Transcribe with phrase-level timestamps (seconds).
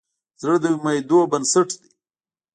[0.41, 1.89] زړه د امیدونو بنسټ دی.